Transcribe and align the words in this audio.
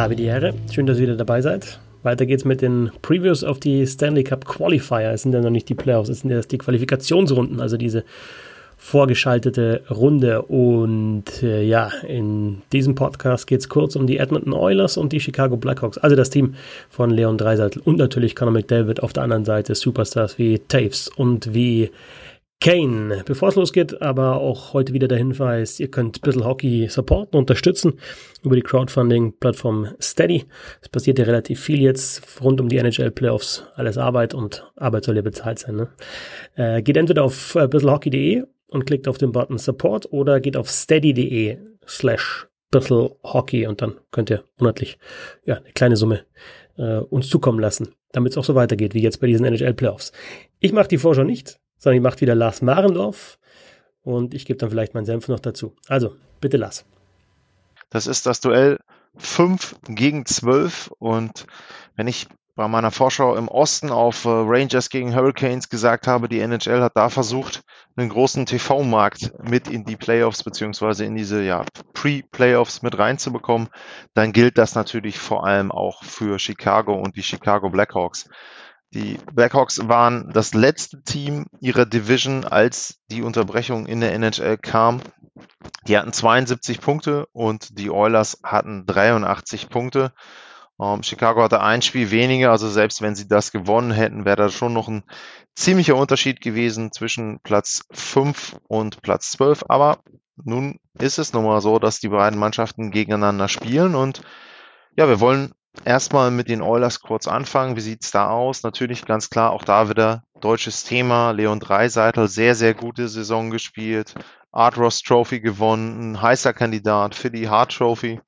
Habe 0.00 0.16
die 0.16 0.24
Ehre. 0.24 0.54
Schön, 0.72 0.86
dass 0.86 0.96
ihr 0.96 1.02
wieder 1.02 1.16
dabei 1.16 1.42
seid. 1.42 1.78
Weiter 2.02 2.24
geht's 2.24 2.46
mit 2.46 2.62
den 2.62 2.90
Previews 3.02 3.44
auf 3.44 3.60
die 3.60 3.86
Stanley 3.86 4.24
Cup 4.24 4.46
Qualifier. 4.46 5.12
Es 5.12 5.24
sind 5.24 5.34
ja 5.34 5.42
noch 5.42 5.50
nicht 5.50 5.68
die 5.68 5.74
Playoffs, 5.74 6.08
es 6.08 6.20
sind 6.20 6.30
erst 6.30 6.50
die 6.52 6.56
Qualifikationsrunden, 6.56 7.60
also 7.60 7.76
diese 7.76 8.04
vorgeschaltete 8.78 9.82
Runde. 9.90 10.40
Und 10.40 11.42
äh, 11.42 11.62
ja, 11.64 11.90
in 12.08 12.62
diesem 12.72 12.94
Podcast 12.94 13.46
geht 13.46 13.60
es 13.60 13.68
kurz 13.68 13.94
um 13.94 14.06
die 14.06 14.16
Edmonton 14.16 14.54
Oilers 14.54 14.96
und 14.96 15.12
die 15.12 15.20
Chicago 15.20 15.58
Blackhawks. 15.58 15.98
Also 15.98 16.16
das 16.16 16.30
Team 16.30 16.54
von 16.88 17.10
Leon 17.10 17.36
Dreiseitel 17.36 17.82
und 17.84 17.98
natürlich 17.98 18.34
Conor 18.34 18.54
McDavid 18.54 19.02
auf 19.02 19.12
der 19.12 19.24
anderen 19.24 19.44
Seite. 19.44 19.74
Superstars 19.74 20.38
wie 20.38 20.60
Taves 20.60 21.08
und 21.08 21.52
wie 21.52 21.90
Kane. 22.62 23.22
Bevor 23.24 23.48
es 23.48 23.56
losgeht, 23.56 24.02
aber 24.02 24.36
auch 24.36 24.74
heute 24.74 24.92
wieder 24.92 25.08
der 25.08 25.16
Hinweis, 25.16 25.80
ihr 25.80 25.90
könnt 25.90 26.20
bisschen 26.20 26.44
Hockey 26.44 26.88
supporten, 26.88 27.38
unterstützen 27.38 27.94
über 28.42 28.54
die 28.54 28.60
Crowdfunding-Plattform 28.62 29.94
Steady. 29.98 30.44
Es 30.82 30.90
passiert 30.90 31.18
ja 31.18 31.24
relativ 31.24 31.58
viel 31.58 31.80
jetzt 31.80 32.22
rund 32.42 32.60
um 32.60 32.68
die 32.68 32.76
NHL-Playoffs. 32.76 33.64
Alles 33.76 33.96
Arbeit 33.96 34.34
und 34.34 34.70
Arbeit 34.76 35.04
soll 35.04 35.16
ja 35.16 35.22
bezahlt 35.22 35.58
sein. 35.58 35.76
Ne? 35.76 35.88
Äh, 36.54 36.82
geht 36.82 36.98
entweder 36.98 37.24
auf 37.24 37.54
äh, 37.54 37.66
bisselhockey.de 37.66 38.44
und 38.68 38.84
klickt 38.84 39.08
auf 39.08 39.16
den 39.16 39.32
Button 39.32 39.56
Support 39.56 40.12
oder 40.12 40.38
geht 40.40 40.58
auf 40.58 40.68
steady.de 40.68 41.56
slash 41.86 42.46
Hockey 42.72 43.66
und 43.66 43.82
dann 43.82 43.94
könnt 44.10 44.30
ihr 44.30 44.44
monatlich 44.58 44.98
ja, 45.44 45.56
eine 45.56 45.72
kleine 45.72 45.96
Summe 45.96 46.20
äh, 46.76 46.98
uns 46.98 47.28
zukommen 47.28 47.58
lassen, 47.58 47.94
damit 48.12 48.32
es 48.32 48.38
auch 48.38 48.44
so 48.44 48.54
weitergeht 48.54 48.94
wie 48.94 49.02
jetzt 49.02 49.20
bei 49.20 49.26
diesen 49.26 49.44
NHL-Playoffs. 49.44 50.12
Ich 50.60 50.72
mache 50.72 50.88
die 50.88 50.98
Vorschau 50.98 51.24
nicht, 51.24 51.59
sondern 51.80 51.94
die 51.96 52.06
macht 52.06 52.20
wieder 52.20 52.36
Lars 52.36 52.62
Marendorf 52.62 53.38
und 54.02 54.34
ich 54.34 54.44
gebe 54.44 54.58
dann 54.58 54.70
vielleicht 54.70 54.94
meinen 54.94 55.06
Senf 55.06 55.26
noch 55.26 55.40
dazu. 55.40 55.74
Also, 55.88 56.14
bitte 56.40 56.56
Lars. 56.56 56.84
Das 57.88 58.06
ist 58.06 58.26
das 58.26 58.40
Duell 58.40 58.78
5 59.16 59.76
gegen 59.88 60.24
12 60.24 60.92
und 60.98 61.46
wenn 61.96 62.06
ich 62.06 62.28
bei 62.54 62.68
meiner 62.68 62.90
Vorschau 62.90 63.36
im 63.36 63.48
Osten 63.48 63.90
auf 63.90 64.26
äh, 64.26 64.28
Rangers 64.28 64.90
gegen 64.90 65.14
Hurricanes 65.14 65.70
gesagt 65.70 66.06
habe, 66.06 66.28
die 66.28 66.40
NHL 66.40 66.82
hat 66.82 66.94
da 66.94 67.08
versucht, 67.08 67.62
einen 67.96 68.10
großen 68.10 68.44
TV-Markt 68.44 69.32
mit 69.42 69.68
in 69.68 69.84
die 69.84 69.96
Playoffs 69.96 70.42
beziehungsweise 70.42 71.06
in 71.06 71.14
diese 71.14 71.42
ja, 71.42 71.64
Pre-Playoffs 71.94 72.82
mit 72.82 72.98
reinzubekommen, 72.98 73.68
dann 74.12 74.32
gilt 74.32 74.58
das 74.58 74.74
natürlich 74.74 75.18
vor 75.18 75.46
allem 75.46 75.72
auch 75.72 76.04
für 76.04 76.38
Chicago 76.38 76.94
und 76.94 77.16
die 77.16 77.22
Chicago 77.22 77.70
Blackhawks. 77.70 78.28
Die 78.92 79.18
Blackhawks 79.32 79.88
waren 79.88 80.30
das 80.32 80.52
letzte 80.52 81.02
Team 81.02 81.46
ihrer 81.60 81.86
Division, 81.86 82.44
als 82.44 82.98
die 83.08 83.22
Unterbrechung 83.22 83.86
in 83.86 84.00
der 84.00 84.12
NHL 84.14 84.58
kam. 84.58 85.00
Die 85.86 85.96
hatten 85.96 86.12
72 86.12 86.80
Punkte 86.80 87.26
und 87.32 87.78
die 87.78 87.90
Oilers 87.90 88.40
hatten 88.42 88.86
83 88.86 89.68
Punkte. 89.68 90.12
Ähm, 90.80 91.04
Chicago 91.04 91.42
hatte 91.42 91.60
ein 91.60 91.82
Spiel 91.82 92.10
weniger, 92.10 92.50
also 92.50 92.68
selbst 92.68 93.00
wenn 93.00 93.14
sie 93.14 93.28
das 93.28 93.52
gewonnen 93.52 93.92
hätten, 93.92 94.24
wäre 94.24 94.36
da 94.36 94.48
schon 94.48 94.72
noch 94.72 94.88
ein 94.88 95.04
ziemlicher 95.54 95.94
Unterschied 95.94 96.40
gewesen 96.40 96.90
zwischen 96.90 97.38
Platz 97.42 97.84
5 97.92 98.56
und 98.66 99.02
Platz 99.02 99.30
12. 99.32 99.66
Aber 99.68 99.98
nun 100.42 100.80
ist 100.98 101.18
es 101.18 101.32
nun 101.32 101.44
mal 101.44 101.60
so, 101.60 101.78
dass 101.78 102.00
die 102.00 102.08
beiden 102.08 102.38
Mannschaften 102.38 102.90
gegeneinander 102.90 103.48
spielen 103.48 103.94
und 103.94 104.22
ja, 104.96 105.06
wir 105.08 105.20
wollen 105.20 105.52
erstmal 105.84 106.30
mit 106.30 106.48
den 106.48 106.62
Oilers 106.62 107.00
kurz 107.00 107.28
anfangen. 107.28 107.76
Wie 107.76 107.80
sieht's 107.80 108.10
da 108.10 108.30
aus? 108.30 108.62
Natürlich 108.62 109.04
ganz 109.04 109.30
klar, 109.30 109.52
auch 109.52 109.64
da 109.64 109.88
wieder 109.88 110.22
deutsches 110.40 110.84
Thema. 110.84 111.30
Leon 111.32 111.60
Dreiseitel, 111.60 112.28
sehr, 112.28 112.54
sehr 112.54 112.74
gute 112.74 113.08
Saison 113.08 113.50
gespielt. 113.50 114.14
Art 114.52 114.76
Ross 114.78 115.02
Trophy 115.02 115.40
gewonnen, 115.40 116.12
ein 116.12 116.22
heißer 116.22 116.52
Kandidat 116.52 117.14
für 117.14 117.30
die 117.30 117.48
Hart 117.48 117.72
Trophy. 117.76 118.20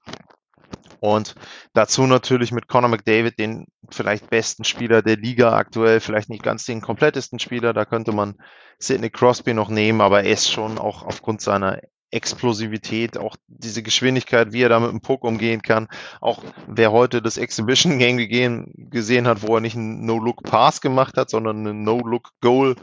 Und 1.00 1.34
dazu 1.72 2.06
natürlich 2.06 2.52
mit 2.52 2.68
Conor 2.68 2.88
McDavid, 2.88 3.36
den 3.36 3.66
vielleicht 3.90 4.30
besten 4.30 4.62
Spieler 4.62 5.02
der 5.02 5.16
Liga 5.16 5.56
aktuell, 5.56 5.98
vielleicht 5.98 6.28
nicht 6.28 6.44
ganz 6.44 6.64
den 6.64 6.80
komplettesten 6.80 7.40
Spieler, 7.40 7.72
da 7.72 7.84
könnte 7.84 8.12
man 8.12 8.36
Sidney 8.78 9.10
Crosby 9.10 9.52
noch 9.52 9.68
nehmen, 9.68 10.00
aber 10.00 10.22
er 10.22 10.32
ist 10.32 10.48
schon 10.48 10.78
auch 10.78 11.02
aufgrund 11.02 11.40
seiner 11.40 11.80
Explosivität, 12.12 13.16
auch 13.16 13.36
diese 13.48 13.82
Geschwindigkeit, 13.82 14.52
wie 14.52 14.62
er 14.62 14.68
da 14.68 14.78
mit 14.78 14.90
dem 14.90 15.00
Puck 15.00 15.24
umgehen 15.24 15.62
kann. 15.62 15.88
Auch 16.20 16.42
wer 16.66 16.92
heute 16.92 17.22
das 17.22 17.38
Exhibition 17.38 17.98
Game 17.98 18.70
gesehen 18.90 19.26
hat, 19.26 19.42
wo 19.42 19.54
er 19.56 19.60
nicht 19.60 19.76
einen 19.76 20.04
No-Look-Pass 20.04 20.80
gemacht 20.80 21.16
hat, 21.16 21.30
sondern 21.30 21.66
einen 21.66 21.84
No-Look-Goal. 21.84 22.76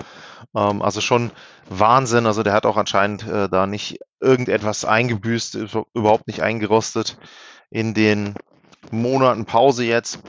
Ähm, 0.56 0.82
also 0.82 1.00
schon 1.00 1.32
Wahnsinn. 1.70 2.26
Also 2.26 2.44
der 2.44 2.54
hat 2.54 2.66
auch 2.66 2.78
anscheinend 2.78 3.28
äh, 3.28 3.48
da 3.48 3.68
nicht 3.68 4.00
irgendetwas 4.20 4.84
eingebüßt, 4.84 5.60
überhaupt 5.94 6.28
nicht 6.28 6.42
eingerostet 6.42 7.18
in 7.70 7.94
den 7.94 8.36
Monaten 8.92 9.46
Pause 9.46 9.86
jetzt. 9.86 10.20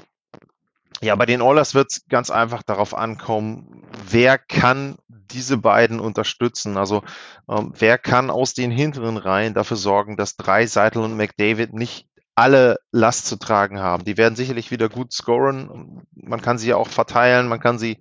Ja, 1.01 1.15
bei 1.15 1.25
den 1.25 1.41
Oilers 1.41 1.75
wird 1.75 1.89
es 1.91 2.07
ganz 2.09 2.31
einfach 2.31 2.63
darauf 2.63 2.95
ankommen, 2.95 3.83
wer 4.07 4.37
kann 4.37 4.97
diese 5.33 5.57
beiden 5.57 6.01
unterstützen. 6.01 6.77
Also 6.77 7.03
ähm, 7.49 7.73
wer 7.79 7.99
kann 7.99 8.31
aus 8.31 8.55
den 8.55 8.71
hinteren 8.71 9.17
Reihen 9.17 9.55
dafür 9.55 9.77
sorgen, 9.77 10.17
dass 10.17 10.37
drei 10.37 10.67
Seitel 10.67 11.03
und 11.03 11.17
McDavid 11.17 11.73
nicht 11.73 12.07
alle 12.35 12.79
Last 12.91 13.27
zu 13.27 13.37
tragen 13.37 13.81
haben. 13.81 14.05
Die 14.05 14.17
werden 14.17 14.37
sicherlich 14.37 14.71
wieder 14.71 14.89
gut 14.89 15.13
scoren. 15.13 16.07
Man 16.15 16.41
kann 16.41 16.59
sie 16.59 16.69
ja 16.69 16.77
auch 16.77 16.89
verteilen, 16.89 17.49
man 17.49 17.61
kann 17.61 17.79
sie 17.79 17.99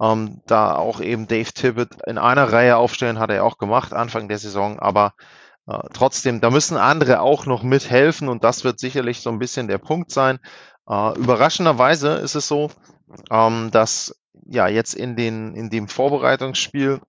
ähm, 0.00 0.40
da 0.46 0.74
auch 0.74 1.00
eben 1.00 1.28
Dave 1.28 1.52
Tippett 1.52 1.90
in 2.06 2.18
einer 2.18 2.52
Reihe 2.52 2.76
aufstellen, 2.76 3.18
hat 3.18 3.30
er 3.30 3.44
auch 3.44 3.58
gemacht 3.58 3.92
Anfang 3.92 4.28
der 4.28 4.38
Saison, 4.38 4.78
aber 4.78 5.14
äh, 5.68 5.78
trotzdem, 5.92 6.40
da 6.40 6.50
müssen 6.50 6.76
andere 6.76 7.20
auch 7.20 7.46
noch 7.46 7.62
mithelfen 7.62 8.28
und 8.28 8.42
das 8.42 8.64
wird 8.64 8.80
sicherlich 8.80 9.20
so 9.20 9.30
ein 9.30 9.38
bisschen 9.38 9.68
der 9.68 9.78
Punkt 9.78 10.10
sein. 10.10 10.38
Äh, 10.88 11.18
überraschenderweise 11.18 12.14
ist 12.14 12.34
es 12.34 12.48
so, 12.48 12.70
ähm, 13.30 13.70
dass 13.70 14.18
ja 14.46 14.68
jetzt 14.68 14.94
in, 14.94 15.16
den, 15.16 15.54
in 15.54 15.70
dem 15.70 15.88
Vorbereitungsspiel 15.88 17.00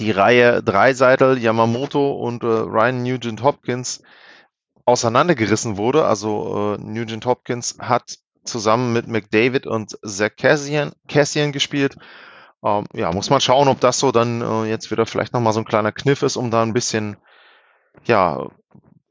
die 0.00 0.10
Reihe 0.10 0.62
Dreiseitel, 0.62 1.38
Yamamoto 1.38 2.12
und 2.12 2.42
äh, 2.42 2.46
Ryan 2.46 3.02
Nugent 3.02 3.42
Hopkins 3.42 4.02
auseinandergerissen 4.84 5.76
wurde. 5.76 6.04
Also 6.04 6.76
äh, 6.76 6.82
Nugent 6.82 7.26
Hopkins 7.26 7.76
hat 7.78 8.18
zusammen 8.44 8.92
mit 8.92 9.06
McDavid 9.08 9.66
und 9.66 9.98
Zach 10.04 10.36
Cassian, 10.36 10.92
Cassian 11.08 11.52
gespielt. 11.52 11.96
Ähm, 12.64 12.86
ja, 12.92 13.12
muss 13.12 13.30
man 13.30 13.40
schauen, 13.40 13.68
ob 13.68 13.80
das 13.80 13.98
so 13.98 14.12
dann 14.12 14.40
äh, 14.40 14.64
jetzt 14.64 14.90
wieder 14.90 15.06
vielleicht 15.06 15.32
nochmal 15.32 15.52
so 15.52 15.60
ein 15.60 15.64
kleiner 15.66 15.92
Kniff 15.92 16.22
ist, 16.22 16.36
um 16.36 16.50
da 16.50 16.62
ein 16.62 16.72
bisschen, 16.72 17.16
ja, 18.04 18.48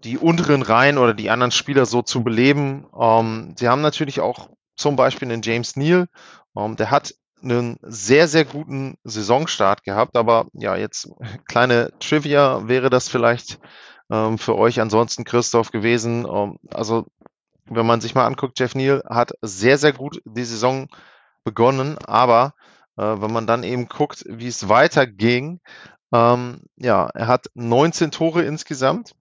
die 0.04 0.18
unteren 0.18 0.64
Reihen 0.64 0.98
oder 0.98 1.14
die 1.14 1.30
anderen 1.30 1.52
Spieler 1.52 1.86
so 1.86 2.02
zu 2.02 2.24
beleben. 2.24 2.88
Ähm, 3.00 3.54
sie 3.58 3.68
haben 3.68 3.82
natürlich 3.82 4.20
auch 4.20 4.50
zum 4.76 4.96
Beispiel 4.96 5.32
einen 5.32 5.42
James 5.44 5.76
Neal, 5.76 6.08
ähm, 6.56 6.76
der 6.76 6.92
hat 6.92 7.14
einen 7.44 7.78
sehr, 7.82 8.28
sehr 8.28 8.46
guten 8.46 8.98
Saisonstart 9.04 9.84
gehabt, 9.84 10.16
aber 10.16 10.48
ja, 10.54 10.76
jetzt 10.76 11.10
kleine 11.48 11.92
Trivia 12.00 12.68
wäre 12.68 12.90
das 12.90 13.10
vielleicht 13.10 13.60
ähm, 14.12 14.38
für 14.38 14.56
euch 14.58 14.80
ansonsten, 14.80 15.24
Christoph, 15.24 15.72
gewesen. 15.72 16.28
Ähm, 16.28 16.58
also, 16.72 17.08
wenn 17.66 17.86
man 17.86 18.02
sich 18.02 18.16
mal 18.16 18.28
anguckt, 18.28 18.60
Jeff 18.60 18.76
Neal 18.76 19.04
hat 19.10 19.32
sehr, 19.42 19.78
sehr 19.78 19.94
gut 19.94 20.22
die 20.26 20.44
Saison 20.44 20.88
begonnen, 21.44 21.98
aber 22.06 22.54
äh, 22.98 23.04
wenn 23.04 23.32
man 23.32 23.48
dann 23.48 23.64
eben 23.64 23.88
guckt, 23.88 24.24
wie 24.28 24.48
es 24.48 24.70
weiterging, 24.70 25.62
ähm, 26.14 26.62
ja, 26.76 27.10
er 27.14 27.28
hat 27.28 27.48
19 27.56 28.12
Tore 28.12 28.44
insgesamt 28.44 29.16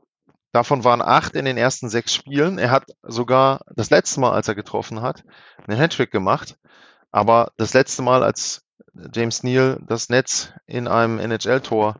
Davon 0.52 0.82
waren 0.82 1.00
acht 1.00 1.36
in 1.36 1.44
den 1.44 1.56
ersten 1.56 1.88
sechs 1.88 2.12
Spielen. 2.12 2.58
Er 2.58 2.72
hat 2.72 2.84
sogar 3.02 3.60
das 3.76 3.90
letzte 3.90 4.20
Mal, 4.20 4.32
als 4.32 4.48
er 4.48 4.56
getroffen 4.56 5.00
hat, 5.00 5.22
einen 5.66 5.78
Hattrick 5.78 6.10
gemacht. 6.10 6.56
Aber 7.10 7.52
das 7.56 7.74
letzte 7.74 8.02
Mal, 8.02 8.22
als 8.22 8.62
James 9.14 9.42
Neal 9.42 9.80
das 9.86 10.08
Netz 10.08 10.52
in 10.66 10.88
einem 10.88 11.18
NHL-Tor 11.18 11.96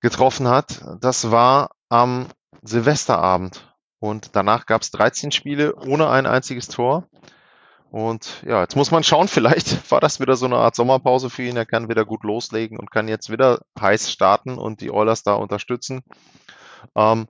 getroffen 0.00 0.48
hat, 0.48 0.82
das 1.00 1.30
war 1.30 1.70
am 1.88 2.28
Silvesterabend. 2.62 3.74
Und 3.98 4.36
danach 4.36 4.66
gab 4.66 4.82
es 4.82 4.90
13 4.90 5.32
Spiele 5.32 5.74
ohne 5.76 6.10
ein 6.10 6.26
einziges 6.26 6.68
Tor. 6.68 7.08
Und 7.90 8.42
ja, 8.44 8.60
jetzt 8.60 8.76
muss 8.76 8.90
man 8.90 9.04
schauen, 9.04 9.28
vielleicht 9.28 9.90
war 9.90 10.00
das 10.00 10.20
wieder 10.20 10.36
so 10.36 10.46
eine 10.46 10.56
Art 10.56 10.74
Sommerpause 10.74 11.30
für 11.30 11.44
ihn. 11.44 11.56
Er 11.56 11.64
kann 11.64 11.88
wieder 11.88 12.04
gut 12.04 12.24
loslegen 12.24 12.78
und 12.78 12.90
kann 12.90 13.08
jetzt 13.08 13.30
wieder 13.30 13.60
heiß 13.80 14.10
starten 14.10 14.58
und 14.58 14.80
die 14.80 14.90
Oilers 14.90 15.22
da 15.22 15.34
unterstützen. 15.34 16.02
Ähm, 16.96 17.28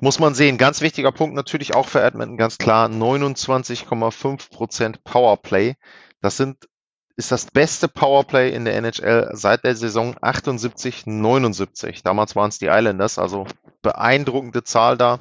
muss 0.00 0.18
man 0.18 0.34
sehen. 0.34 0.58
Ganz 0.58 0.80
wichtiger 0.80 1.12
Punkt 1.12 1.34
natürlich 1.34 1.74
auch 1.74 1.88
für 1.88 2.02
Edmonton, 2.02 2.36
ganz 2.36 2.58
klar 2.58 2.88
29,5% 2.88 4.96
Powerplay. 5.04 5.76
Das 6.22 6.36
sind, 6.36 6.68
ist 7.16 7.30
das 7.30 7.46
beste 7.46 7.88
Powerplay 7.88 8.54
in 8.54 8.64
der 8.64 8.76
NHL 8.76 9.30
seit 9.34 9.64
der 9.64 9.76
Saison 9.76 10.16
78, 10.20 11.06
79. 11.06 12.02
Damals 12.02 12.34
waren 12.36 12.48
es 12.48 12.58
die 12.58 12.66
Islanders, 12.66 13.18
also 13.18 13.46
beeindruckende 13.82 14.62
Zahl 14.64 14.96
da, 14.96 15.18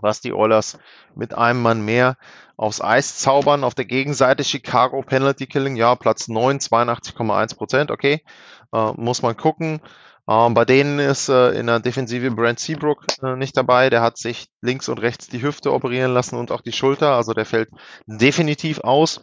was 0.00 0.20
die 0.20 0.32
Oilers 0.32 0.78
mit 1.14 1.34
einem 1.34 1.60
Mann 1.60 1.84
mehr 1.84 2.16
aufs 2.56 2.80
Eis 2.80 3.18
zaubern. 3.18 3.64
Auf 3.64 3.74
der 3.74 3.84
Gegenseite 3.84 4.44
Chicago 4.44 5.02
Penalty 5.02 5.46
Killing, 5.46 5.76
ja, 5.76 5.94
Platz 5.96 6.28
9, 6.28 6.58
82,1% 6.58 7.90
okay, 7.90 8.22
äh, 8.72 8.92
muss 8.96 9.20
man 9.20 9.36
gucken. 9.36 9.80
Ähm, 10.28 10.54
bei 10.54 10.64
denen 10.64 11.00
ist 11.00 11.28
äh, 11.28 11.50
in 11.50 11.66
der 11.66 11.80
Defensive 11.80 12.30
Brent 12.30 12.60
Seabrook 12.60 13.04
äh, 13.22 13.34
nicht 13.34 13.56
dabei. 13.56 13.90
Der 13.90 14.02
hat 14.02 14.18
sich 14.18 14.46
links 14.60 14.88
und 14.88 14.98
rechts 14.98 15.26
die 15.28 15.42
Hüfte 15.42 15.72
operieren 15.72 16.14
lassen 16.14 16.36
und 16.36 16.52
auch 16.52 16.60
die 16.60 16.72
Schulter. 16.72 17.16
Also 17.16 17.32
der 17.34 17.44
fällt 17.44 17.70
definitiv 18.06 18.80
aus. 18.80 19.20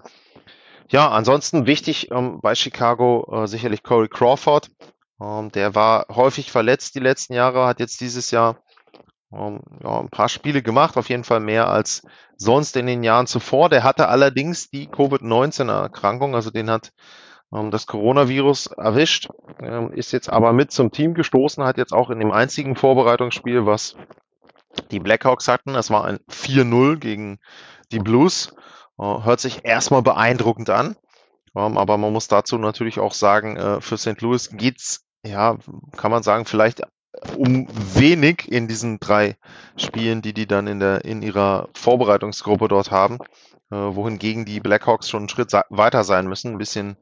Ja, 0.92 1.10
ansonsten 1.10 1.68
wichtig 1.68 2.10
ähm, 2.12 2.40
bei 2.42 2.56
Chicago 2.56 3.44
äh, 3.44 3.48
sicherlich 3.48 3.84
Corey 3.84 4.10
Crawford. 4.10 4.72
Ähm, 5.22 5.52
der 5.52 5.76
war 5.76 6.08
häufig 6.10 6.52
verletzt 6.52 6.96
die 6.96 7.00
letzten 7.00 7.34
Jahre, 7.34 7.68
hat 7.68 7.80
jetzt 7.80 8.02
dieses 8.02 8.32
Jahr 8.32 8.58
ähm, 9.32 9.62
ja, 9.84 10.00
ein 10.00 10.10
paar 10.10 10.30
Spiele 10.30 10.64
gemacht, 10.64 10.98
auf 10.98 11.10
jeden 11.10 11.24
Fall 11.24 11.42
mehr 11.42 11.70
als 11.70 12.02
sonst 12.38 12.76
in 12.76 12.88
den 12.88 13.04
Jahren 13.04 13.28
zuvor. 13.28 13.70
Der 13.70 13.84
hatte 13.84 14.08
allerdings 14.08 14.72
die 14.72 14.88
Covid-19-Erkrankung, 14.88 16.34
also 16.34 16.50
den 16.50 16.72
hat 16.72 16.92
ähm, 17.54 17.70
das 17.70 17.86
Coronavirus 17.86 18.68
erwischt, 18.68 19.30
ähm, 19.62 19.92
ist 19.92 20.12
jetzt 20.12 20.30
aber 20.30 20.54
mit 20.54 20.72
zum 20.72 20.92
Team 20.92 21.14
gestoßen, 21.14 21.64
hat 21.64 21.78
jetzt 21.78 21.94
auch 21.94 22.10
in 22.10 22.20
dem 22.20 22.32
einzigen 22.32 22.76
Vorbereitungsspiel, 22.76 23.68
was 23.68 23.96
die 24.90 25.00
Blackhawks 25.00 25.48
hatten, 25.48 25.74
das 25.74 25.92
war 25.92 26.06
ein 26.06 26.20
4-0 26.32 26.98
gegen 26.98 27.40
die 27.92 28.00
Blues, 28.00 28.54
hört 29.00 29.40
sich 29.40 29.64
erstmal 29.64 30.02
beeindruckend 30.02 30.70
an. 30.70 30.96
Ähm, 31.56 31.78
aber 31.78 31.98
man 31.98 32.14
muss 32.14 32.28
dazu 32.28 32.58
natürlich 32.58 33.00
auch 33.00 33.14
sagen, 33.14 33.58
äh, 33.58 33.82
für 33.82 33.98
St. 33.98 34.22
Louis 34.22 34.50
geht's, 34.52 35.06
ja, 35.26 35.58
kann 35.98 36.12
man 36.12 36.24
sagen, 36.24 36.46
vielleicht 36.46 36.82
um 37.36 37.68
wenig 37.70 38.52
in 38.52 38.68
diesen 38.68 39.00
drei 39.00 39.36
Spielen, 39.78 40.22
die 40.22 40.34
die 40.34 40.48
dann 40.48 40.68
in 40.68 40.80
der 40.80 41.06
in 41.06 41.22
ihrer 41.22 41.70
Vorbereitungsgruppe 41.74 42.68
dort 42.68 42.92
haben, 42.92 43.18
äh, 43.72 43.76
wohingegen 43.76 44.46
die 44.46 44.60
Blackhawks 44.60 45.10
schon 45.10 45.22
einen 45.22 45.30
Schritt 45.30 45.52
weiter 45.70 46.04
sein 46.04 46.28
müssen, 46.28 46.52
ein 46.52 46.58
bisschen 46.58 46.98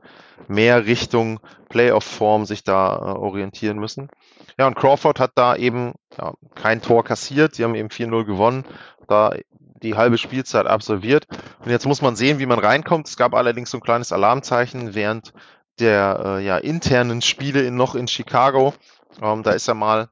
mehr 0.48 0.86
Richtung 0.86 1.40
Playoff-Form 1.70 2.46
sich 2.46 2.64
da 2.64 2.96
äh, 2.96 3.18
orientieren 3.18 3.80
müssen. 3.80 4.10
Ja, 4.58 4.68
und 4.68 4.76
Crawford 4.76 5.20
hat 5.20 5.32
da 5.36 5.56
eben 5.56 5.94
ja, 6.18 6.34
kein 6.56 6.82
Tor 6.82 7.04
kassiert, 7.04 7.56
sie 7.56 7.64
haben 7.64 7.76
eben 7.76 7.90
4-0 7.90 8.24
gewonnen, 8.24 8.66
da 9.08 9.34
die 9.84 9.96
halbe 9.96 10.18
Spielzeit 10.18 10.66
absolviert. 10.66 11.26
Und 11.64 11.72
jetzt 11.72 11.86
muss 11.86 12.02
man 12.02 12.16
sehen, 12.16 12.40
wie 12.40 12.46
man 12.46 12.60
reinkommt. 12.60 13.08
Es 13.08 13.18
gab 13.18 13.34
allerdings 13.34 13.72
so 13.72 13.78
ein 13.78 13.82
kleines 13.82 14.12
Alarmzeichen 14.12 14.96
während 14.96 15.34
der 15.80 16.22
äh, 16.26 16.46
ja, 16.46 16.58
internen 16.58 17.22
Spiele 17.22 17.62
in, 17.62 17.76
noch 17.76 17.94
in 17.96 18.08
Chicago 18.08 18.74
ähm, 19.22 19.44
da 19.44 19.52
ist 19.52 19.68
er 19.68 19.74
mal 19.74 20.10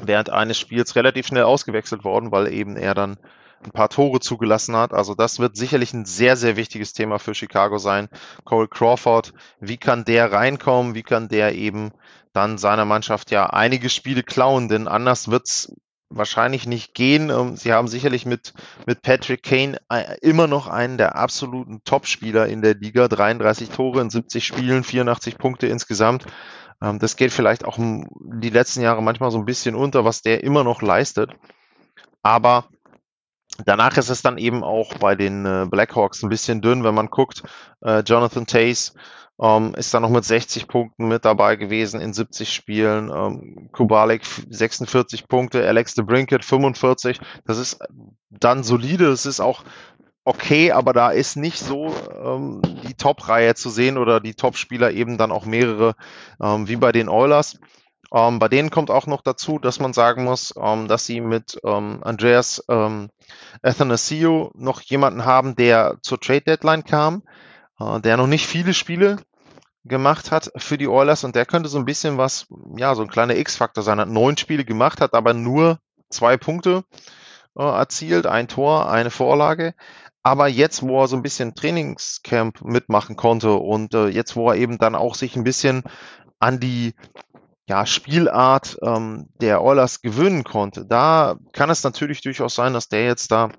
während 0.00 0.30
eines 0.30 0.58
Spiels 0.58 0.96
relativ 0.96 1.26
schnell 1.26 1.44
ausgewechselt 1.44 2.04
worden, 2.04 2.30
weil 2.30 2.52
eben 2.52 2.76
er 2.76 2.94
dann 2.94 3.16
ein 3.64 3.72
paar 3.72 3.88
Tore 3.88 4.20
zugelassen 4.20 4.76
hat. 4.76 4.92
Also 4.92 5.14
das 5.14 5.40
wird 5.40 5.56
sicherlich 5.56 5.92
ein 5.92 6.04
sehr, 6.04 6.36
sehr 6.36 6.56
wichtiges 6.56 6.92
Thema 6.92 7.18
für 7.18 7.34
Chicago 7.34 7.78
sein. 7.78 8.08
Cole 8.44 8.68
Crawford, 8.68 9.32
wie 9.60 9.78
kann 9.78 10.04
der 10.04 10.30
reinkommen? 10.30 10.94
Wie 10.94 11.02
kann 11.02 11.28
der 11.28 11.54
eben 11.54 11.90
dann 12.32 12.58
seiner 12.58 12.84
Mannschaft 12.84 13.30
ja 13.30 13.46
einige 13.46 13.90
Spiele 13.90 14.22
klauen? 14.22 14.68
Denn 14.68 14.86
anders 14.86 15.28
wird's 15.28 15.72
wahrscheinlich 16.10 16.66
nicht 16.66 16.94
gehen. 16.94 17.30
Ähm, 17.30 17.56
sie 17.56 17.72
haben 17.72 17.88
sicherlich 17.88 18.26
mit, 18.26 18.54
mit 18.86 19.02
Patrick 19.02 19.42
Kane 19.42 19.78
äh, 19.90 20.16
immer 20.20 20.46
noch 20.46 20.66
einen 20.66 20.98
der 20.98 21.16
absoluten 21.16 21.82
Top-Spieler 21.84 22.46
in 22.46 22.62
der 22.62 22.74
Liga. 22.74 23.08
33 23.08 23.70
Tore 23.70 24.00
in 24.00 24.10
70 24.10 24.44
Spielen, 24.46 24.84
84 24.84 25.38
Punkte 25.38 25.66
insgesamt. 25.66 26.26
Ähm, 26.82 26.98
das 26.98 27.16
geht 27.16 27.32
vielleicht 27.32 27.64
auch 27.64 27.78
die 27.78 28.50
letzten 28.50 28.80
Jahre 28.80 29.02
manchmal 29.02 29.30
so 29.30 29.38
ein 29.38 29.44
bisschen 29.44 29.74
unter, 29.74 30.04
was 30.04 30.22
der 30.22 30.44
immer 30.44 30.64
noch 30.64 30.82
leistet. 30.82 31.32
Aber 32.22 32.68
danach 33.64 33.96
ist 33.96 34.08
es 34.08 34.22
dann 34.22 34.38
eben 34.38 34.64
auch 34.64 34.94
bei 34.94 35.14
den 35.14 35.44
äh, 35.44 35.66
Blackhawks 35.70 36.22
ein 36.22 36.28
bisschen 36.28 36.60
dünn, 36.60 36.84
wenn 36.84 36.94
man 36.94 37.08
guckt. 37.08 37.42
Äh, 37.82 38.00
Jonathan 38.00 38.46
Tays 38.46 38.94
ähm, 39.40 39.74
ist 39.76 39.94
dann 39.94 40.02
noch 40.02 40.10
mit 40.10 40.24
60 40.24 40.66
Punkten 40.66 41.08
mit 41.08 41.24
dabei 41.24 41.56
gewesen 41.56 42.00
in 42.00 42.12
70 42.12 42.52
Spielen. 42.52 43.10
Ähm, 43.10 43.68
Kubalik 43.72 44.22
46 44.50 45.28
Punkte, 45.28 45.66
Alex 45.66 45.94
de 45.94 46.04
Brinket 46.04 46.44
45. 46.44 47.20
Das 47.46 47.58
ist 47.58 47.78
dann 48.30 48.64
solide. 48.64 49.06
Es 49.06 49.26
ist 49.26 49.40
auch 49.40 49.64
okay, 50.24 50.72
aber 50.72 50.92
da 50.92 51.10
ist 51.10 51.36
nicht 51.36 51.58
so 51.58 51.94
ähm, 52.22 52.60
die 52.86 52.94
Top-Reihe 52.94 53.54
zu 53.54 53.70
sehen 53.70 53.96
oder 53.96 54.20
die 54.20 54.34
Top-Spieler 54.34 54.90
eben 54.90 55.16
dann 55.16 55.32
auch 55.32 55.46
mehrere 55.46 55.94
ähm, 56.42 56.68
wie 56.68 56.76
bei 56.76 56.92
den 56.92 57.08
Oilers. 57.08 57.58
Ähm, 58.12 58.38
bei 58.38 58.48
denen 58.48 58.70
kommt 58.70 58.90
auch 58.90 59.06
noch 59.06 59.22
dazu, 59.22 59.58
dass 59.58 59.80
man 59.80 59.92
sagen 59.92 60.24
muss, 60.24 60.54
ähm, 60.60 60.88
dass 60.88 61.06
sie 61.06 61.20
mit 61.20 61.58
ähm, 61.64 62.00
Andreas 62.02 62.64
ähm, 62.68 63.10
Athanasio 63.62 64.50
noch 64.54 64.80
jemanden 64.82 65.24
haben, 65.24 65.56
der 65.56 65.96
zur 66.02 66.20
Trade 66.20 66.42
Deadline 66.42 66.84
kam, 66.84 67.22
äh, 67.22 67.28
der 67.78 68.16
noch 68.16 68.26
nicht 68.26 68.46
viele 68.46 68.74
Spiele 68.74 69.18
gemacht 69.84 70.30
hat 70.30 70.50
für 70.56 70.78
die 70.78 70.88
Oilers 70.88 71.24
und 71.24 71.34
der 71.34 71.46
könnte 71.46 71.68
so 71.68 71.78
ein 71.78 71.84
bisschen 71.84 72.18
was, 72.18 72.46
ja, 72.76 72.94
so 72.94 73.02
ein 73.02 73.08
kleiner 73.08 73.36
X-Faktor 73.36 73.82
sein. 73.82 74.00
Hat 74.00 74.08
neun 74.08 74.36
Spiele 74.36 74.64
gemacht, 74.64 75.00
hat 75.00 75.14
aber 75.14 75.34
nur 75.34 75.78
zwei 76.10 76.36
Punkte 76.36 76.84
äh, 77.56 77.62
erzielt, 77.62 78.26
ein 78.26 78.48
Tor, 78.48 78.90
eine 78.90 79.10
Vorlage. 79.10 79.74
Aber 80.22 80.48
jetzt, 80.48 80.82
wo 80.82 81.00
er 81.00 81.08
so 81.08 81.16
ein 81.16 81.22
bisschen 81.22 81.54
Trainingscamp 81.54 82.62
mitmachen 82.62 83.16
konnte 83.16 83.54
und 83.54 83.94
äh, 83.94 84.08
jetzt, 84.08 84.36
wo 84.36 84.50
er 84.50 84.56
eben 84.56 84.78
dann 84.78 84.94
auch 84.94 85.14
sich 85.14 85.36
ein 85.36 85.44
bisschen 85.44 85.84
an 86.38 86.60
die 86.60 86.94
ja, 87.68 87.86
Spielart 87.86 88.78
ähm, 88.82 89.28
der 89.40 89.62
Oilers 89.62 90.00
gewöhnen 90.00 90.44
konnte, 90.44 90.86
da 90.86 91.36
kann 91.52 91.70
es 91.70 91.84
natürlich 91.84 92.20
durchaus 92.22 92.54
sein, 92.54 92.72
dass 92.72 92.88
der 92.88 93.04
jetzt 93.04 93.30
da 93.30 93.50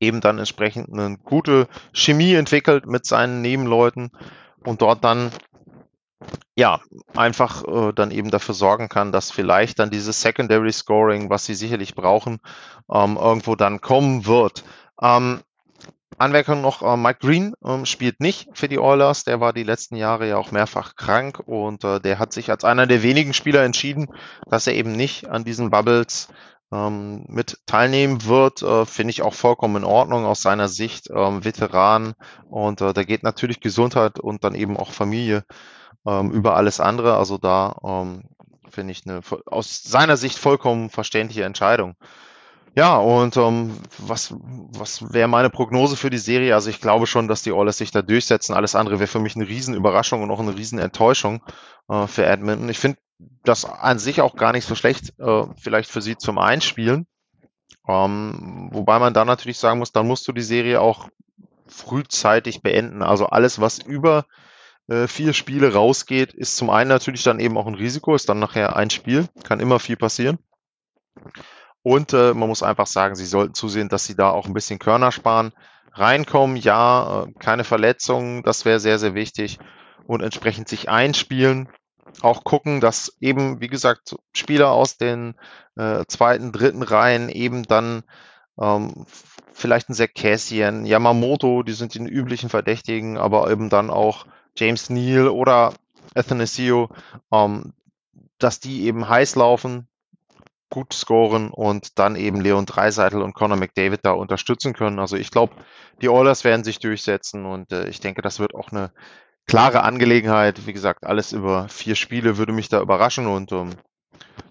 eben 0.00 0.20
dann 0.20 0.38
entsprechend 0.38 0.92
eine 0.92 1.18
gute 1.18 1.68
Chemie 1.92 2.34
entwickelt 2.34 2.86
mit 2.86 3.06
seinen 3.06 3.42
Nebenleuten 3.42 4.10
und 4.64 4.82
dort 4.82 5.04
dann 5.04 5.30
ja, 6.56 6.80
einfach 7.16 7.64
äh, 7.64 7.92
dann 7.92 8.10
eben 8.10 8.30
dafür 8.30 8.54
sorgen 8.54 8.88
kann, 8.88 9.12
dass 9.12 9.30
vielleicht 9.30 9.78
dann 9.78 9.90
dieses 9.90 10.20
Secondary 10.20 10.72
Scoring, 10.72 11.28
was 11.28 11.44
sie 11.44 11.54
sicherlich 11.54 11.94
brauchen, 11.94 12.38
ähm, 12.90 13.16
irgendwo 13.16 13.56
dann 13.56 13.80
kommen 13.80 14.26
wird. 14.26 14.64
Ähm, 15.02 15.40
Anmerkung 16.16 16.60
noch, 16.60 16.82
äh, 16.82 16.96
Mike 16.96 17.18
Green 17.20 17.54
ähm, 17.64 17.86
spielt 17.86 18.20
nicht 18.20 18.48
für 18.54 18.68
die 18.68 18.78
Oilers. 18.78 19.24
Der 19.24 19.40
war 19.40 19.52
die 19.52 19.64
letzten 19.64 19.96
Jahre 19.96 20.28
ja 20.28 20.36
auch 20.36 20.52
mehrfach 20.52 20.94
krank 20.94 21.40
und 21.40 21.82
äh, 21.82 22.00
der 22.00 22.18
hat 22.18 22.32
sich 22.32 22.50
als 22.50 22.64
einer 22.64 22.86
der 22.86 23.02
wenigen 23.02 23.34
Spieler 23.34 23.64
entschieden, 23.64 24.08
dass 24.48 24.66
er 24.66 24.74
eben 24.74 24.92
nicht 24.92 25.28
an 25.28 25.44
diesen 25.44 25.70
Bubbles 25.70 26.28
ähm, 26.74 27.24
mit 27.28 27.60
teilnehmen 27.66 28.24
wird. 28.24 28.62
Äh, 28.62 28.84
Finde 28.84 29.10
ich 29.12 29.22
auch 29.22 29.34
vollkommen 29.34 29.76
in 29.76 29.84
Ordnung 29.84 30.26
aus 30.26 30.42
seiner 30.42 30.68
Sicht. 30.68 31.08
Ähm, 31.14 31.44
Veteran 31.44 32.14
und 32.50 32.80
äh, 32.80 32.92
da 32.92 33.04
geht 33.04 33.22
natürlich 33.22 33.60
Gesundheit 33.60 34.18
und 34.18 34.42
dann 34.44 34.54
eben 34.54 34.76
auch 34.76 34.90
Familie 34.90 35.44
ähm, 36.04 36.30
über 36.32 36.56
alles 36.56 36.80
andere. 36.80 37.16
Also 37.16 37.38
da 37.38 37.76
ähm, 37.84 38.24
finde 38.68 38.92
ich 38.92 39.06
eine 39.06 39.20
aus 39.46 39.82
seiner 39.84 40.16
Sicht 40.16 40.38
vollkommen 40.38 40.90
verständliche 40.90 41.44
Entscheidung. 41.44 41.94
Ja, 42.76 42.96
und 42.96 43.36
ähm, 43.36 43.78
was, 43.98 44.34
was 44.36 45.12
wäre 45.12 45.28
meine 45.28 45.48
Prognose 45.48 45.96
für 45.96 46.10
die 46.10 46.18
Serie? 46.18 46.54
Also 46.54 46.70
ich 46.70 46.80
glaube 46.80 47.06
schon, 47.06 47.28
dass 47.28 47.42
die 47.42 47.52
Oilers 47.52 47.78
sich 47.78 47.92
da 47.92 48.02
durchsetzen. 48.02 48.52
Alles 48.54 48.74
andere 48.74 48.98
wäre 48.98 49.06
für 49.06 49.20
mich 49.20 49.36
eine 49.36 49.46
Riesenüberraschung 49.46 50.22
und 50.22 50.30
auch 50.32 50.40
eine 50.40 50.56
Riesenenttäuschung 50.56 51.42
äh, 51.88 52.08
für 52.08 52.26
Edmonton. 52.26 52.68
Ich 52.68 52.80
finde 52.80 52.98
das 53.44 53.64
an 53.64 54.00
sich 54.00 54.20
auch 54.20 54.34
gar 54.34 54.52
nicht 54.52 54.66
so 54.66 54.74
schlecht, 54.74 55.18
äh, 55.20 55.44
vielleicht 55.56 55.88
für 55.88 56.02
sie 56.02 56.16
zum 56.16 56.38
Einspielen. 56.38 57.06
Ähm, 57.86 58.70
wobei 58.72 58.98
man 58.98 59.14
da 59.14 59.24
natürlich 59.24 59.58
sagen 59.58 59.78
muss, 59.78 59.92
dann 59.92 60.08
musst 60.08 60.26
du 60.26 60.32
die 60.32 60.42
Serie 60.42 60.80
auch 60.80 61.08
frühzeitig 61.68 62.62
beenden. 62.62 63.02
Also 63.02 63.26
alles, 63.26 63.60
was 63.60 63.78
über 63.78 64.26
äh, 64.88 65.06
vier 65.06 65.32
Spiele 65.32 65.72
rausgeht, 65.72 66.34
ist 66.34 66.56
zum 66.56 66.70
einen 66.70 66.88
natürlich 66.88 67.22
dann 67.22 67.38
eben 67.38 67.56
auch 67.56 67.66
ein 67.66 67.74
Risiko, 67.74 68.14
ist 68.16 68.28
dann 68.28 68.40
nachher 68.40 68.74
ein 68.74 68.90
Spiel, 68.90 69.28
kann 69.44 69.60
immer 69.60 69.78
viel 69.78 69.96
passieren. 69.96 70.38
Und 71.84 72.14
äh, 72.14 72.32
man 72.32 72.48
muss 72.48 72.62
einfach 72.62 72.86
sagen, 72.86 73.14
sie 73.14 73.26
sollten 73.26 73.52
zusehen, 73.52 73.90
dass 73.90 74.06
sie 74.06 74.16
da 74.16 74.30
auch 74.30 74.46
ein 74.46 74.54
bisschen 74.54 74.78
Körner 74.78 75.12
sparen. 75.12 75.52
Reinkommen, 75.92 76.56
ja, 76.56 77.24
äh, 77.24 77.32
keine 77.38 77.62
Verletzungen, 77.62 78.42
das 78.42 78.64
wäre 78.64 78.80
sehr, 78.80 78.98
sehr 78.98 79.14
wichtig. 79.14 79.58
Und 80.06 80.22
entsprechend 80.22 80.66
sich 80.66 80.88
einspielen. 80.88 81.68
Auch 82.22 82.42
gucken, 82.42 82.80
dass 82.80 83.14
eben, 83.20 83.60
wie 83.60 83.68
gesagt, 83.68 84.16
Spieler 84.32 84.70
aus 84.70 84.96
den 84.96 85.34
äh, 85.76 86.04
zweiten, 86.08 86.52
dritten 86.52 86.82
Reihen 86.82 87.28
eben 87.28 87.64
dann 87.64 88.02
ähm, 88.58 89.04
vielleicht 89.52 89.90
ein 89.90 89.94
Zach 89.94 90.14
Cassian, 90.14 90.86
Yamamoto, 90.86 91.62
die 91.62 91.72
sind 91.72 91.92
die 91.92 91.98
üblichen 92.02 92.48
Verdächtigen, 92.48 93.18
aber 93.18 93.50
eben 93.50 93.68
dann 93.68 93.90
auch 93.90 94.26
James 94.56 94.88
Neal 94.88 95.28
oder 95.28 95.74
Athanasio, 96.14 96.88
ähm, 97.30 97.74
dass 98.38 98.58
die 98.60 98.84
eben 98.84 99.06
heiß 99.06 99.36
laufen, 99.36 99.86
gut 100.70 100.92
scoren 100.92 101.50
und 101.50 101.98
dann 101.98 102.16
eben 102.16 102.40
Leon 102.40 102.66
Dreiseitel 102.66 103.22
und 103.22 103.34
Conor 103.34 103.56
McDavid 103.56 104.00
da 104.02 104.12
unterstützen 104.12 104.72
können. 104.72 104.98
Also 104.98 105.16
ich 105.16 105.30
glaube, 105.30 105.54
die 106.02 106.08
Oilers 106.08 106.44
werden 106.44 106.64
sich 106.64 106.78
durchsetzen 106.78 107.46
und 107.46 107.72
äh, 107.72 107.88
ich 107.88 108.00
denke, 108.00 108.22
das 108.22 108.40
wird 108.40 108.54
auch 108.54 108.72
eine 108.72 108.92
klare 109.46 109.82
Angelegenheit. 109.82 110.66
Wie 110.66 110.72
gesagt, 110.72 111.04
alles 111.04 111.32
über 111.32 111.68
vier 111.68 111.94
Spiele 111.94 112.38
würde 112.38 112.52
mich 112.52 112.68
da 112.68 112.80
überraschen 112.80 113.26
und 113.26 113.52
ähm, 113.52 113.70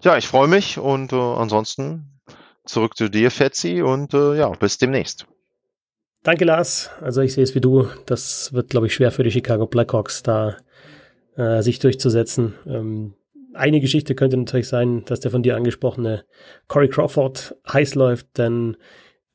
ja, 0.02 0.16
ich 0.16 0.26
freue 0.26 0.48
mich 0.48 0.78
und 0.78 1.12
äh, 1.12 1.16
ansonsten 1.16 2.20
zurück 2.64 2.96
zu 2.96 3.10
dir, 3.10 3.30
Fetzi, 3.30 3.82
und 3.82 4.14
äh, 4.14 4.36
ja, 4.36 4.48
bis 4.50 4.78
demnächst. 4.78 5.26
Danke, 6.22 6.46
Lars. 6.46 6.90
Also 7.00 7.20
ich 7.20 7.34
sehe 7.34 7.44
es 7.44 7.54
wie 7.54 7.60
du. 7.60 7.88
Das 8.06 8.54
wird, 8.54 8.70
glaube 8.70 8.86
ich, 8.86 8.94
schwer 8.94 9.10
für 9.10 9.22
die 9.22 9.30
Chicago 9.30 9.66
Blackhawks, 9.66 10.22
da 10.22 10.56
äh, 11.36 11.60
sich 11.60 11.78
durchzusetzen. 11.80 12.54
Ähm, 12.66 13.14
eine 13.54 13.80
Geschichte 13.80 14.14
könnte 14.14 14.36
natürlich 14.36 14.68
sein, 14.68 15.04
dass 15.06 15.20
der 15.20 15.30
von 15.30 15.42
dir 15.42 15.56
angesprochene 15.56 16.24
Corey 16.68 16.88
Crawford 16.88 17.56
heiß 17.72 17.94
läuft, 17.94 18.38
denn 18.38 18.76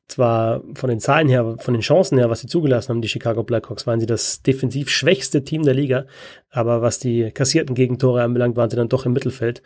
zwar 0.08 0.62
von 0.74 0.90
den 0.90 1.00
Zahlen 1.00 1.28
her, 1.28 1.56
von 1.58 1.74
den 1.74 1.82
Chancen 1.82 2.18
her, 2.18 2.30
was 2.30 2.40
sie 2.40 2.48
zugelassen 2.48 2.90
haben, 2.90 3.02
die 3.02 3.08
Chicago 3.08 3.44
Blackhawks, 3.44 3.86
waren 3.86 4.00
sie 4.00 4.06
das 4.06 4.42
defensiv 4.42 4.90
schwächste 4.90 5.44
Team 5.44 5.62
der 5.62 5.74
Liga, 5.74 6.06
aber 6.50 6.82
was 6.82 6.98
die 6.98 7.30
kassierten 7.30 7.74
Gegentore 7.74 8.22
anbelangt, 8.22 8.56
waren 8.56 8.70
sie 8.70 8.76
dann 8.76 8.88
doch 8.88 9.06
im 9.06 9.12
Mittelfeld. 9.12 9.62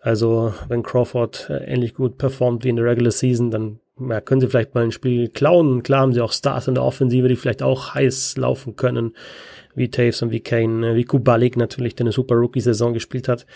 Also 0.00 0.52
wenn 0.68 0.82
Crawford 0.82 1.48
äh, 1.48 1.64
ähnlich 1.64 1.94
gut 1.94 2.18
performt 2.18 2.64
wie 2.64 2.70
in 2.70 2.76
der 2.76 2.84
Regular 2.86 3.12
Season, 3.12 3.52
dann 3.52 3.78
ja, 4.00 4.20
können 4.20 4.40
sie 4.40 4.48
vielleicht 4.48 4.74
mal 4.74 4.82
ein 4.82 4.90
Spiel 4.90 5.28
klauen. 5.28 5.84
Klar 5.84 6.00
haben 6.00 6.12
sie 6.12 6.20
auch 6.20 6.32
Stars 6.32 6.66
in 6.66 6.74
der 6.74 6.82
Offensive, 6.82 7.28
die 7.28 7.36
vielleicht 7.36 7.62
auch 7.62 7.94
heiß 7.94 8.36
laufen 8.36 8.74
können, 8.74 9.14
wie 9.76 9.90
Taves 9.90 10.22
und 10.22 10.32
wie 10.32 10.40
Kane, 10.40 10.90
äh, 10.90 10.94
wie 10.96 11.04
Kubalik 11.04 11.56
natürlich, 11.56 11.94
der 11.94 12.04
eine 12.04 12.12
super 12.12 12.34
Rookie-Saison 12.34 12.94
gespielt 12.94 13.28
hat. 13.28 13.46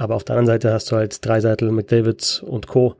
Aber 0.00 0.14
auf 0.14 0.24
der 0.24 0.36
anderen 0.36 0.46
Seite 0.46 0.72
hast 0.72 0.90
du 0.90 0.96
halt 0.96 1.24
Dreiseitel, 1.26 1.70
McDavid 1.70 2.42
und 2.46 2.66
Co. 2.66 2.96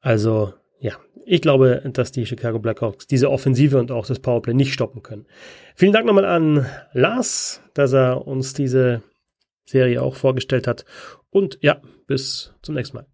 Also 0.00 0.54
ja, 0.78 0.92
ich 1.26 1.42
glaube, 1.42 1.82
dass 1.84 2.12
die 2.12 2.26
Chicago 2.26 2.60
Blackhawks 2.60 3.08
diese 3.08 3.28
Offensive 3.28 3.76
und 3.76 3.90
auch 3.90 4.06
das 4.06 4.20
Powerplay 4.20 4.54
nicht 4.54 4.72
stoppen 4.72 5.02
können. 5.02 5.26
Vielen 5.74 5.92
Dank 5.92 6.06
nochmal 6.06 6.24
an 6.24 6.64
Lars, 6.92 7.60
dass 7.74 7.92
er 7.92 8.28
uns 8.28 8.54
diese 8.54 9.02
Serie 9.64 10.00
auch 10.00 10.14
vorgestellt 10.14 10.68
hat. 10.68 10.84
Und 11.30 11.58
ja, 11.60 11.82
bis 12.06 12.54
zum 12.62 12.76
nächsten 12.76 12.98
Mal. 12.98 13.13